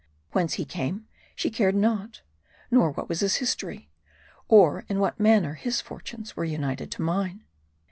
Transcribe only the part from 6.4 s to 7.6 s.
united to mine.